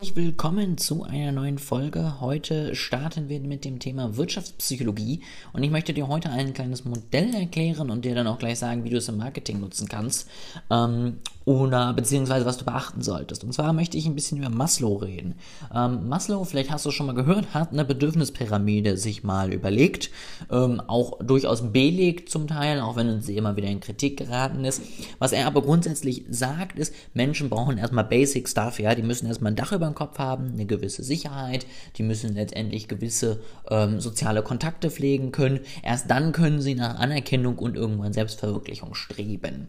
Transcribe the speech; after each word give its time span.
Willkommen 0.00 0.78
zu 0.78 1.02
einer 1.02 1.32
neuen 1.32 1.58
Folge. 1.58 2.20
Heute 2.20 2.76
starten 2.76 3.28
wir 3.28 3.40
mit 3.40 3.64
dem 3.64 3.80
Thema 3.80 4.16
Wirtschaftspsychologie 4.16 5.22
und 5.52 5.64
ich 5.64 5.72
möchte 5.72 5.92
dir 5.92 6.06
heute 6.06 6.30
ein 6.30 6.52
kleines 6.52 6.84
Modell 6.84 7.34
erklären 7.34 7.90
und 7.90 8.04
dir 8.04 8.14
dann 8.14 8.28
auch 8.28 8.38
gleich 8.38 8.60
sagen, 8.60 8.84
wie 8.84 8.90
du 8.90 8.98
es 8.98 9.08
im 9.08 9.16
Marketing 9.16 9.58
nutzen 9.58 9.88
kannst 9.88 10.28
ähm, 10.70 11.18
oder 11.44 11.94
beziehungsweise 11.94 12.46
was 12.46 12.58
du 12.58 12.64
beachten 12.64 13.02
solltest. 13.02 13.42
Und 13.42 13.52
zwar 13.52 13.72
möchte 13.72 13.96
ich 13.96 14.06
ein 14.06 14.14
bisschen 14.14 14.38
über 14.38 14.50
Maslow 14.50 14.98
reden. 14.98 15.34
Ähm, 15.74 16.08
Maslow, 16.08 16.44
vielleicht 16.44 16.70
hast 16.70 16.84
du 16.84 16.90
es 16.90 16.94
schon 16.94 17.06
mal 17.06 17.16
gehört, 17.16 17.52
hat 17.52 17.72
eine 17.72 17.84
Bedürfnispyramide 17.84 18.96
sich 18.98 19.24
mal 19.24 19.52
überlegt, 19.52 20.10
ähm, 20.48 20.80
auch 20.86 21.18
durchaus 21.24 21.72
belegt 21.72 22.28
zum 22.28 22.46
Teil, 22.46 22.80
auch 22.80 22.94
wenn 22.94 23.20
sie 23.20 23.36
immer 23.36 23.56
wieder 23.56 23.66
in 23.66 23.80
Kritik 23.80 24.18
geraten 24.18 24.64
ist. 24.64 24.80
Was 25.18 25.32
er 25.32 25.48
aber 25.48 25.62
grundsätzlich 25.62 26.24
sagt, 26.30 26.78
ist, 26.78 26.94
Menschen 27.14 27.50
brauchen 27.50 27.78
erstmal 27.78 28.04
Basic 28.04 28.48
Stuff, 28.48 28.78
ja, 28.78 28.94
die 28.94 29.02
müssen 29.02 29.26
erstmal 29.26 29.50
ein 29.50 29.56
Dach 29.56 29.72
über 29.72 29.88
Kopf 29.98 30.20
haben, 30.20 30.52
eine 30.52 30.64
gewisse 30.64 31.02
Sicherheit, 31.02 31.66
die 31.96 32.04
müssen 32.04 32.34
letztendlich 32.34 32.86
gewisse 32.86 33.40
ähm, 33.68 34.00
soziale 34.00 34.44
Kontakte 34.44 34.92
pflegen 34.92 35.32
können. 35.32 35.58
Erst 35.82 36.08
dann 36.08 36.30
können 36.30 36.60
sie 36.60 36.76
nach 36.76 37.00
Anerkennung 37.00 37.58
und 37.58 37.74
irgendwann 37.74 38.12
Selbstverwirklichung 38.12 38.94
streben. 38.94 39.66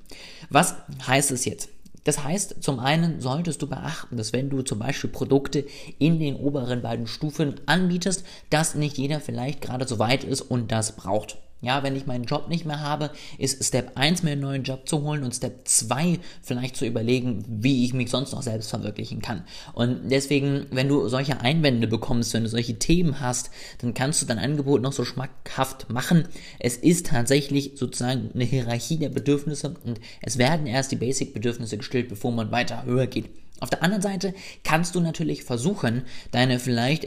Was 0.52 0.76
heißt 1.08 1.32
es 1.32 1.46
jetzt? 1.46 1.70
Das 2.04 2.24
heißt, 2.24 2.62
zum 2.62 2.80
einen 2.80 3.21
solltest 3.21 3.62
du 3.63 3.68
beachten, 3.68 4.18
dass 4.18 4.32
wenn 4.32 4.52
du 4.52 4.62
zum 4.62 4.77
Beispiel 4.77 5.10
Produkte 5.10 5.66
in 5.98 6.20
den 6.20 6.36
oberen 6.36 6.84
beiden 6.84 7.08
Stufen 7.08 7.55
anbietest, 7.66 8.24
dass 8.52 8.76
nicht 8.76 8.98
jeder 8.99 9.20
vielleicht 9.20 9.62
gerade 9.62 9.88
so 9.88 9.98
weit 9.98 10.24
ist 10.24 10.41
und 10.41 10.71
das 10.71 10.96
braucht. 10.96 11.38
Ja, 11.62 11.84
wenn 11.84 11.96
ich 11.98 12.05
meinen 12.05 12.24
Job 12.24 12.48
nicht 12.48 12.65
mehr 12.65 12.79
habe, 12.79 13.12
ist 13.38 13.62
Step 13.63 13.91
1 13.96 14.24
mir 14.24 14.32
einen 14.32 14.41
neuen 14.41 14.63
Job 14.63 14.88
zu 14.88 15.02
holen 15.02 15.24
und 15.24 15.35
Step 15.35 15.68
2 15.68 16.20
vielleicht 16.41 16.77
zu 16.77 16.85
überlegen, 16.85 17.43
wie 17.48 17.84
ich 17.84 17.93
mich 17.93 18.10
sonst 18.10 18.32
noch 18.32 18.41
selbst 18.41 18.70
verwirklichen 18.70 19.21
kann. 19.21 19.43
Und 19.74 20.10
deswegen, 20.10 20.68
wenn 20.71 20.87
du 20.87 21.10
solche 21.10 21.41
Einwände 21.41 21.87
bekommst, 21.87 22.34
wenn 22.34 22.43
du 22.43 22.49
solche 22.49 22.80
Themen 22.80 23.20
hast, 23.20 23.52
dann 23.80 23.93
kannst 23.93 24.21
du 24.21 24.26
dein 24.26 24.40
Angebot 24.40 24.82
noch 24.82 24.93
so 24.93 25.04
schmackhaft 25.04 25.90
machen. 25.90 26.30
Es 26.60 26.77
ist 26.77 27.07
tatsächlich 27.07 27.74
sozusagen 27.76 28.32
eine 28.34 28.46
Hierarchie 28.46 28.98
der 28.98 29.10
Bedürfnisse 29.10 29.76
und 29.84 29.99
es 30.21 30.37
werden 30.37 30.65
erst 30.65 30.93
die 30.93 30.96
Basic-Bedürfnisse 30.96 31.77
gestillt, 31.77 32.07
bevor 32.07 32.32
man 32.32 32.52
weiter 32.52 32.85
höher 32.85 33.07
geht. 33.07 33.30
Auf 33.60 33.70
der 33.70 33.84
anderen 33.84 34.02
Seite 34.02 34.34
kannst 34.63 34.96
du 34.96 35.02
natürlich 35.02 35.43
versuchen, 35.43 36.04
deine 36.32 36.60
vielleicht 36.60 37.05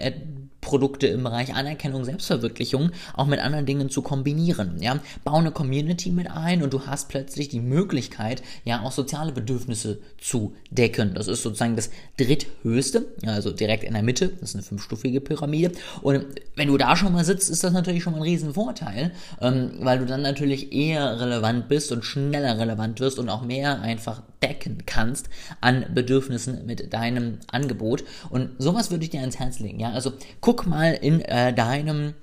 Produkte 0.62 1.08
im 1.08 1.24
Bereich 1.24 1.54
Anerkennung, 1.54 2.04
Selbstverwirklichung 2.04 2.92
auch 3.14 3.26
mit 3.26 3.40
anderen 3.40 3.66
Dingen 3.66 3.90
zu 3.90 4.00
kombinieren. 4.00 4.76
Ja, 4.80 5.00
bau 5.24 5.34
eine 5.34 5.50
Community 5.50 6.10
mit 6.10 6.30
ein 6.30 6.62
und 6.62 6.72
du 6.72 6.86
hast 6.86 7.08
plötzlich 7.08 7.48
die 7.48 7.60
Möglichkeit, 7.60 8.42
ja 8.64 8.80
auch 8.82 8.92
soziale 8.92 9.32
Bedürfnisse 9.32 9.98
zu 10.18 10.54
decken. 10.70 11.14
Das 11.14 11.26
ist 11.26 11.42
sozusagen 11.42 11.74
das 11.74 11.90
dritthöchste, 12.16 13.06
also 13.26 13.50
direkt 13.50 13.82
in 13.82 13.92
der 13.92 14.04
Mitte. 14.04 14.28
Das 14.40 14.50
ist 14.50 14.54
eine 14.54 14.62
fünfstufige 14.62 15.20
Pyramide. 15.20 15.72
Und 16.00 16.24
wenn 16.54 16.68
du 16.68 16.78
da 16.78 16.96
schon 16.96 17.12
mal 17.12 17.24
sitzt, 17.24 17.50
ist 17.50 17.64
das 17.64 17.72
natürlich 17.72 18.04
schon 18.04 18.12
mal 18.12 18.20
ein 18.20 18.22
Riesenvorteil, 18.22 19.10
ähm, 19.40 19.72
weil 19.80 19.98
du 19.98 20.06
dann 20.06 20.22
natürlich 20.22 20.72
eher 20.72 21.20
relevant 21.20 21.68
bist 21.68 21.90
und 21.90 22.04
schneller 22.04 22.58
relevant 22.58 23.00
wirst 23.00 23.18
und 23.18 23.28
auch 23.28 23.42
mehr 23.42 23.82
einfach 23.82 24.22
decken 24.42 24.82
kannst 24.86 25.28
an 25.60 25.86
Bedürfnissen 25.94 26.66
mit 26.66 26.92
deinem 26.92 27.38
Angebot. 27.50 28.04
Und 28.30 28.50
sowas 28.58 28.90
würde 28.90 29.04
ich 29.04 29.10
dir 29.10 29.20
ans 29.20 29.38
Herz 29.38 29.58
legen. 29.58 29.80
Ja, 29.80 29.90
also 29.90 30.12
guck 30.40 30.51
mal 30.66 30.92
in 30.92 31.20
äh, 31.20 31.52
deinem 31.52 32.14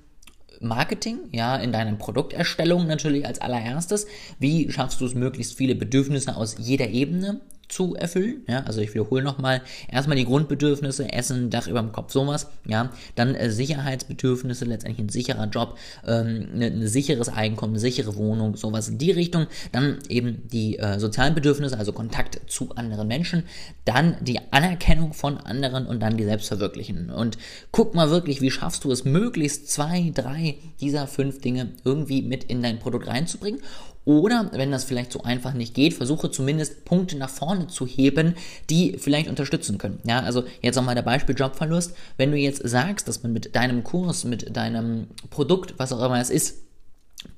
Marketing, 0.62 1.20
ja, 1.32 1.56
in 1.56 1.72
deiner 1.72 1.94
Produkterstellung 1.94 2.88
natürlich 2.88 3.26
als 3.26 3.40
allererstes. 3.40 4.08
Wie 4.40 4.72
schaffst 4.72 5.00
du 5.02 5.06
es, 5.06 5.16
möglichst 5.16 5.58
viele 5.58 5.76
Bedürfnisse 5.76 6.36
aus 6.36 6.56
jeder 6.60 6.90
Ebene 6.90 7.42
zu 7.70 7.96
erfüllen. 7.96 8.44
Ja, 8.48 8.64
also 8.64 8.82
ich 8.82 8.94
wiederhole 8.94 9.24
nochmal, 9.24 9.62
erstmal 9.90 10.18
die 10.18 10.26
Grundbedürfnisse, 10.26 11.14
Essen, 11.14 11.50
Dach 11.50 11.68
über 11.68 11.80
dem 11.80 11.92
Kopf, 11.92 12.12
sowas. 12.12 12.48
Ja, 12.66 12.92
dann 13.16 13.36
äh, 13.36 13.50
Sicherheitsbedürfnisse, 13.50 14.66
letztendlich 14.66 15.06
ein 15.06 15.10
sicherer 15.10 15.46
Job, 15.46 15.78
ähm, 16.06 16.48
ein 16.54 16.80
ne, 16.80 16.88
sicheres 16.88 17.30
Einkommen, 17.30 17.74
eine 17.74 17.80
sichere 17.80 18.16
Wohnung, 18.16 18.56
sowas 18.56 18.90
in 18.90 18.98
die 18.98 19.12
Richtung. 19.12 19.48
Dann 19.72 20.00
eben 20.10 20.48
die 20.52 20.80
äh, 20.80 21.00
sozialen 21.00 21.36
Bedürfnisse, 21.36 21.78
also 21.78 21.94
Kontakt 21.94 22.42
zu 22.48 22.72
anderen 22.76 23.08
Menschen. 23.08 23.44
Dann 23.86 24.18
die 24.22 24.40
Anerkennung 24.52 25.14
von 25.14 25.38
anderen 25.38 25.86
und 25.86 26.00
dann 26.02 26.18
die 26.18 26.26
Selbstverwirklichen. 26.26 27.12
Und 27.12 27.38
guck 27.72 27.94
mal 27.94 28.10
wirklich, 28.10 28.42
wie 28.42 28.52
schaffst 28.52 28.84
du 28.84 28.92
es, 28.92 29.06
möglichst 29.06 29.70
zwei, 29.70 30.12
drei 30.14 30.56
dieser 30.82 31.08
fünf 31.08 31.40
Dinge 31.40 31.70
irgendwie 31.84 32.24
mit 32.24 32.46
in 32.46 32.64
dein 32.64 32.80
Produkt 32.80 33.08
reinzubringen 33.08 33.62
oder 34.10 34.50
wenn 34.54 34.72
das 34.72 34.86
vielleicht 34.86 35.12
so 35.12 35.22
einfach 35.22 35.54
nicht 35.54 35.76
geht, 35.76 35.94
versuche 35.94 36.32
zumindest 36.32 36.84
Punkte 36.84 37.16
nach 37.16 37.30
vorne 37.30 37.68
zu 37.68 37.86
heben, 37.86 38.34
die 38.68 38.98
vielleicht 38.98 39.30
unterstützen 39.30 39.78
können. 39.78 40.00
Ja, 40.04 40.22
also 40.22 40.46
jetzt 40.64 40.78
nochmal 40.78 40.96
der 40.96 41.04
Beispiel 41.04 41.36
Jobverlust. 41.38 41.96
Wenn 42.18 42.32
du 42.32 42.38
jetzt 42.38 42.68
sagst, 42.68 43.08
dass 43.08 43.22
man 43.22 43.34
mit 43.34 43.56
deinem 43.56 43.84
Kurs, 43.84 44.24
mit 44.24 44.58
deinem 44.58 45.10
Produkt, 45.30 45.76
was 45.78 45.94
auch 45.94 46.04
immer 46.04 46.20
es 46.20 46.32
ist, 46.32 46.56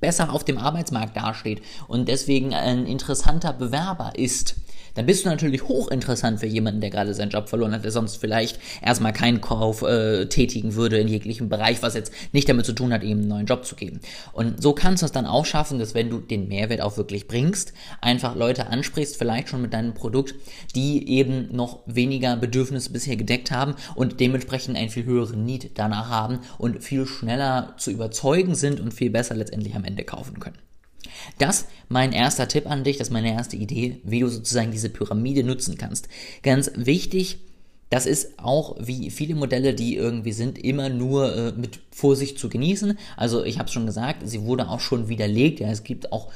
besser 0.00 0.32
auf 0.32 0.44
dem 0.44 0.56
Arbeitsmarkt 0.56 1.14
dasteht 1.14 1.60
und 1.88 2.08
deswegen 2.08 2.54
ein 2.54 2.86
interessanter 2.86 3.52
Bewerber 3.52 4.12
ist, 4.16 4.54
dann 4.94 5.06
bist 5.06 5.24
du 5.24 5.28
natürlich 5.28 5.62
hochinteressant 5.64 6.40
für 6.40 6.46
jemanden, 6.46 6.80
der 6.80 6.90
gerade 6.90 7.14
seinen 7.14 7.30
Job 7.30 7.48
verloren 7.48 7.72
hat, 7.72 7.84
der 7.84 7.90
sonst 7.90 8.16
vielleicht 8.16 8.58
erstmal 8.82 9.12
keinen 9.12 9.40
Kauf 9.40 9.82
äh, 9.82 10.26
tätigen 10.26 10.74
würde 10.74 10.98
in 10.98 11.08
jeglichem 11.08 11.48
Bereich, 11.48 11.82
was 11.82 11.94
jetzt 11.94 12.12
nicht 12.32 12.48
damit 12.48 12.66
zu 12.66 12.72
tun 12.72 12.92
hat, 12.92 13.02
ihm 13.02 13.18
einen 13.18 13.28
neuen 13.28 13.46
Job 13.46 13.64
zu 13.64 13.74
geben. 13.74 14.00
Und 14.32 14.62
so 14.62 14.72
kannst 14.72 15.02
du 15.02 15.06
es 15.06 15.12
dann 15.12 15.26
auch 15.26 15.46
schaffen, 15.46 15.78
dass 15.78 15.94
wenn 15.94 16.10
du 16.10 16.18
den 16.18 16.48
Mehrwert 16.48 16.80
auch 16.80 16.96
wirklich 16.96 17.26
bringst, 17.26 17.72
einfach 18.00 18.36
Leute 18.36 18.66
ansprichst, 18.68 19.16
vielleicht 19.16 19.48
schon 19.48 19.62
mit 19.62 19.72
deinem 19.72 19.94
Produkt, 19.94 20.34
die 20.74 21.08
eben 21.08 21.54
noch 21.54 21.80
weniger 21.86 22.36
Bedürfnisse 22.36 22.90
bisher 22.92 23.16
gedeckt 23.16 23.50
haben 23.50 23.74
und 23.94 24.20
dementsprechend 24.20 24.76
einen 24.76 24.90
viel 24.90 25.04
höheren 25.04 25.44
Need 25.44 25.72
danach 25.74 26.08
haben 26.08 26.40
und 26.58 26.82
viel 26.82 27.06
schneller 27.06 27.74
zu 27.78 27.90
überzeugen 27.90 28.54
sind 28.54 28.80
und 28.80 28.92
viel 28.92 29.10
besser 29.10 29.34
letztendlich 29.34 29.74
am 29.74 29.84
Ende 29.84 30.04
kaufen 30.04 30.40
können. 30.40 30.71
Das 31.38 31.66
mein 31.88 32.12
erster 32.12 32.48
Tipp 32.48 32.68
an 32.68 32.84
dich, 32.84 32.98
das 32.98 33.08
ist 33.08 33.12
meine 33.12 33.32
erste 33.32 33.56
Idee, 33.56 34.00
wie 34.04 34.20
du 34.20 34.28
sozusagen 34.28 34.70
diese 34.70 34.88
Pyramide 34.88 35.44
nutzen 35.44 35.76
kannst. 35.76 36.08
Ganz 36.42 36.70
wichtig, 36.74 37.38
das 37.90 38.06
ist 38.06 38.38
auch 38.38 38.76
wie 38.80 39.10
viele 39.10 39.34
Modelle, 39.34 39.74
die 39.74 39.96
irgendwie 39.96 40.32
sind, 40.32 40.58
immer 40.58 40.88
nur 40.88 41.36
äh, 41.36 41.52
mit 41.52 41.80
Vorsicht 41.90 42.38
zu 42.38 42.48
genießen. 42.48 42.98
Also 43.18 43.44
ich 43.44 43.58
habe 43.58 43.66
es 43.66 43.72
schon 43.72 43.84
gesagt, 43.84 44.22
sie 44.24 44.42
wurde 44.42 44.68
auch 44.68 44.80
schon 44.80 45.08
widerlegt. 45.08 45.60
Ja, 45.60 45.68
es 45.68 45.84
gibt 45.84 46.10
auch 46.10 46.30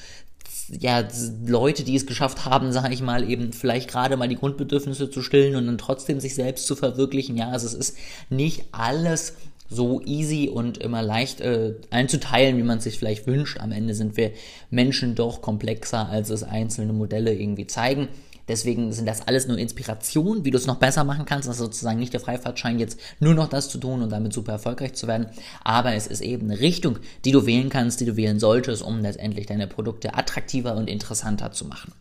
ja, 0.68 1.06
Leute, 1.46 1.84
die 1.84 1.96
es 1.96 2.06
geschafft 2.06 2.44
haben, 2.44 2.72
sage 2.72 2.92
ich 2.92 3.00
mal, 3.00 3.28
eben 3.30 3.52
vielleicht 3.52 3.88
gerade 3.88 4.16
mal 4.16 4.28
die 4.28 4.36
Grundbedürfnisse 4.36 5.10
zu 5.10 5.22
stillen 5.22 5.56
und 5.56 5.66
dann 5.66 5.78
trotzdem 5.78 6.20
sich 6.20 6.34
selbst 6.34 6.66
zu 6.66 6.76
verwirklichen. 6.76 7.36
Ja, 7.36 7.50
also 7.50 7.66
es 7.66 7.74
ist 7.74 7.96
nicht 8.28 8.64
alles 8.72 9.34
so 9.68 10.00
easy 10.04 10.48
und 10.48 10.78
immer 10.78 11.02
leicht 11.02 11.40
äh, 11.40 11.74
einzuteilen, 11.90 12.56
wie 12.56 12.62
man 12.62 12.78
es 12.78 12.84
sich 12.84 12.98
vielleicht 12.98 13.26
wünscht. 13.26 13.58
Am 13.60 13.72
Ende 13.72 13.94
sind 13.94 14.16
wir 14.16 14.32
Menschen 14.70 15.14
doch 15.14 15.42
komplexer, 15.42 16.08
als 16.08 16.30
es 16.30 16.42
einzelne 16.42 16.92
Modelle 16.92 17.34
irgendwie 17.34 17.66
zeigen. 17.66 18.08
Deswegen 18.48 18.92
sind 18.92 19.06
das 19.06 19.26
alles 19.26 19.48
nur 19.48 19.58
Inspirationen, 19.58 20.44
wie 20.44 20.50
du 20.50 20.58
es 20.58 20.66
noch 20.66 20.76
besser 20.76 21.02
machen 21.02 21.24
kannst. 21.24 21.48
Das 21.48 21.56
ist 21.56 21.62
sozusagen 21.62 21.98
nicht 21.98 22.12
der 22.12 22.20
Freifahrtschein, 22.20 22.78
jetzt 22.78 23.00
nur 23.18 23.34
noch 23.34 23.48
das 23.48 23.68
zu 23.68 23.78
tun 23.78 24.02
und 24.02 24.10
damit 24.10 24.32
super 24.32 24.52
erfolgreich 24.52 24.94
zu 24.94 25.08
werden. 25.08 25.26
Aber 25.64 25.94
es 25.94 26.06
ist 26.06 26.20
eben 26.20 26.50
eine 26.50 26.60
Richtung, 26.60 26.98
die 27.24 27.32
du 27.32 27.46
wählen 27.46 27.70
kannst, 27.70 28.00
die 28.00 28.06
du 28.06 28.16
wählen 28.16 28.38
solltest, 28.38 28.82
um 28.82 29.00
letztendlich 29.00 29.46
deine 29.46 29.66
Produkte 29.66 30.14
attraktiver 30.14 30.76
und 30.76 30.88
interessanter 30.88 31.50
zu 31.50 31.64
machen. 31.64 31.92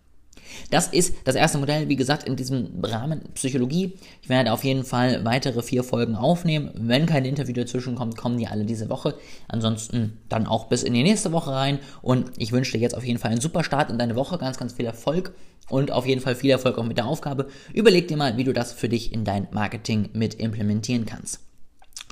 Das 0.72 0.87
ist 0.87 1.16
das 1.23 1.35
erste 1.35 1.57
Modell, 1.57 1.90
wie 1.90 1.96
gesagt, 1.96 2.28
in 2.28 2.35
diesem 2.35 2.79
Rahmen 2.84 3.22
Psychologie. 3.34 3.93
Ich 4.22 4.29
werde 4.29 4.52
auf 4.52 4.63
jeden 4.63 4.84
Fall 4.84 5.23
weitere 5.25 5.61
vier 5.61 5.84
Folgen 5.84 6.16
aufnehmen. 6.16 6.72
Wenn 6.75 7.05
kein 7.05 7.25
Interview 7.25 7.53
dazwischen 7.53 7.96
kommt, 7.96 8.17
kommen 8.17 8.37
die 8.37 8.47
alle 8.47 8.66
diese 8.66 8.90
Woche. 8.90 9.16
Ansonsten 9.47 10.17
dann 10.29 10.47
auch 10.47 10.66
bis 10.66 10.84
in 10.84 10.93
die 10.93 11.03
nächste 11.03 11.31
Woche 11.31 11.52
rein. 11.52 11.79
Und 12.02 12.31
ich 12.37 12.52
wünsche 12.52 12.73
dir 12.73 12.79
jetzt 12.79 12.96
auf 12.96 13.05
jeden 13.05 13.19
Fall 13.19 13.31
einen 13.31 13.41
super 13.41 13.63
Start 13.63 13.90
in 13.90 13.97
deine 13.97 14.16
Woche, 14.16 14.37
ganz, 14.37 14.57
ganz 14.57 14.73
viel 14.73 14.85
Erfolg 14.85 15.34
und 15.69 15.91
auf 15.91 16.05
jeden 16.05 16.22
Fall 16.22 16.35
viel 16.35 16.52
Erfolg 16.52 16.78
auch 16.78 16.85
mit 16.85 16.97
der 16.97 17.07
Aufgabe. 17.07 17.47
Überleg 17.73 18.07
dir 18.07 18.17
mal, 18.17 18.37
wie 18.37 18.43
du 18.43 18.53
das 18.53 18.73
für 18.73 18.90
dich 18.90 19.13
in 19.13 19.23
dein 19.23 19.47
Marketing 19.52 20.09
mit 20.13 20.35
implementieren 20.35 21.05
kannst. 21.05 21.44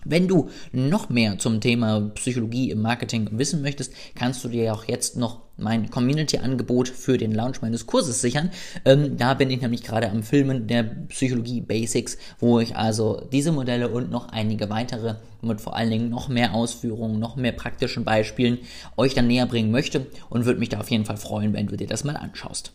Wenn 0.06 0.28
du 0.28 0.50
noch 0.72 1.10
mehr 1.10 1.38
zum 1.40 1.62
Thema 1.62 2.12
Psychologie 2.16 2.72
im 2.72 2.82
Marketing 2.82 3.30
wissen 3.32 3.62
möchtest, 3.62 3.94
kannst 4.16 4.44
du 4.44 4.50
dir 4.50 4.74
auch 4.74 4.86
jetzt 4.86 5.18
noch 5.18 5.42
mein 5.58 5.90
Community-Angebot 5.90 6.90
für 6.90 7.18
den 7.18 7.32
Launch 7.32 7.62
meines 7.62 7.86
Kurses 7.86 8.22
sichern. 8.22 8.50
Ähm, 8.86 9.18
da 9.18 9.34
bin 9.34 9.52
ich 9.52 9.62
nämlich 9.62 9.84
gerade 9.84 10.10
am 10.10 10.24
Filmen 10.24 10.68
der 10.68 10.84
Psychologie 11.10 11.62
Basics, 11.62 12.18
wo 12.40 12.60
ich 12.60 12.76
also 12.76 13.28
diese 13.32 13.52
Modelle 13.52 13.90
und 13.90 14.10
noch 14.10 14.30
einige 14.30 14.70
weitere 14.70 15.16
mit 15.42 15.62
vor 15.62 15.76
allen 15.76 15.92
Dingen 15.92 16.10
noch 16.10 16.28
mehr 16.28 16.54
Ausführungen, 16.54 17.20
noch 17.20 17.36
mehr 17.36 17.52
praktischen 17.52 18.04
Beispielen 18.04 18.60
euch 18.98 19.14
dann 19.14 19.28
näher 19.28 19.46
bringen 19.46 19.72
möchte 19.72 20.08
und 20.30 20.46
würde 20.46 20.60
mich 20.60 20.70
da 20.70 20.80
auf 20.80 20.90
jeden 20.90 21.06
Fall 21.06 21.18
freuen, 21.18 21.54
wenn 21.54 21.68
du 21.68 21.76
dir 21.76 21.88
das 21.88 22.04
mal 22.04 22.16
anschaust. 22.18 22.74